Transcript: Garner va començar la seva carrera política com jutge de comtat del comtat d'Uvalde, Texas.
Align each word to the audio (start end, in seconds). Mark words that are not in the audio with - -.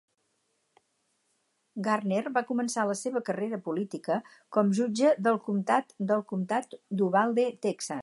Garner 1.87 2.23
va 2.37 2.43
començar 2.47 2.87
la 2.93 2.97
seva 3.03 3.23
carrera 3.29 3.61
política 3.69 4.19
com 4.57 4.75
jutge 4.81 5.15
de 5.29 5.35
comtat 5.49 5.97
del 6.13 6.29
comtat 6.33 6.79
d'Uvalde, 7.03 7.51
Texas. 7.69 7.99